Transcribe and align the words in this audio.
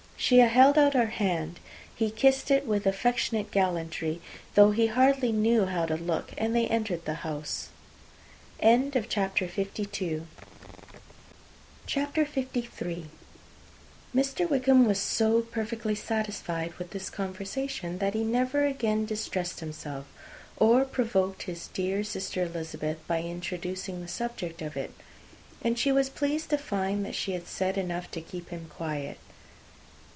She 0.31 0.37
held 0.37 0.77
out 0.77 0.93
her 0.93 1.07
hand: 1.07 1.59
he 1.95 2.11
kissed 2.11 2.51
it 2.51 2.67
with 2.67 2.85
affectionate 2.85 3.49
gallantry, 3.49 4.21
though 4.53 4.69
he 4.69 4.85
hardly 4.85 5.31
knew 5.31 5.65
how 5.65 5.87
to 5.87 5.97
look, 5.97 6.31
and 6.37 6.55
they 6.55 6.67
entered 6.67 7.05
the 7.05 7.15
house. 7.25 7.69
[Illustration: 8.61 8.91
"Mr. 8.91 9.09
Darcy 9.09 9.41
with 9.41 9.95
him."] 9.95 10.27
CHAPTER 11.87 12.27
LIII. 12.35 13.09
Mr. 14.15 14.47
Wickham 14.47 14.85
was 14.85 14.99
so 14.99 15.41
perfectly 15.41 15.95
satisfied 15.95 16.73
with 16.75 16.91
this 16.91 17.09
conversation, 17.09 17.97
that 17.97 18.13
he 18.13 18.23
never 18.23 18.63
again 18.63 19.05
distressed 19.07 19.59
himself, 19.59 20.05
or 20.55 20.85
provoked 20.85 21.43
his 21.43 21.65
dear 21.69 22.03
sister 22.03 22.43
Elizabeth, 22.43 22.99
by 23.07 23.23
introducing 23.23 24.01
the 24.01 24.07
subject 24.07 24.61
of 24.61 24.77
it; 24.77 24.91
and 25.63 25.79
she 25.79 25.91
was 25.91 26.09
pleased 26.11 26.51
to 26.51 26.57
find 26.59 27.03
that 27.03 27.15
she 27.15 27.31
had 27.33 27.47
said 27.47 27.75
enough 27.75 28.11
to 28.11 28.21
keep 28.21 28.49
him 28.49 28.69
quiet. 28.69 29.17